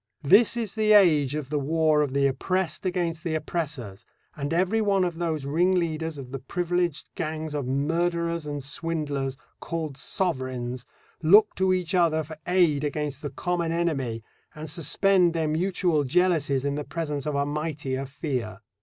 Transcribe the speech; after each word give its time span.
This 0.23 0.57
is 0.57 0.73
the 0.73 0.93
age 0.93 1.35
of 1.35 1.51
the 1.51 1.59
war 1.59 2.01
of 2.01 2.11
the 2.13 2.25
oppressed 2.25 2.87
against 2.87 3.23
the 3.23 3.35
oppressors, 3.35 4.03
and 4.35 4.51
every 4.51 4.81
one 4.81 5.03
of 5.03 5.19
those 5.19 5.45
ringleaders 5.45 6.17
of 6.17 6.31
the 6.31 6.39
privileged 6.39 7.13
gangs 7.13 7.53
of 7.53 7.67
murderers 7.67 8.47
and 8.47 8.63
swindlers, 8.63 9.37
called 9.59 9.97
Sovereigns, 9.97 10.87
look 11.21 11.53
to 11.53 11.71
each 11.71 11.93
other 11.93 12.23
for 12.23 12.37
aid 12.47 12.83
against 12.83 13.21
the 13.21 13.29
common 13.29 13.71
enemy, 13.71 14.23
and 14.55 14.71
suspend 14.71 15.33
their 15.33 15.47
mutual 15.47 16.03
jealousies 16.03 16.65
in 16.65 16.73
the 16.73 16.83
presence 16.83 17.27
of 17.27 17.35
a 17.35 17.45
mightier 17.45 18.07
fear. 18.07 18.61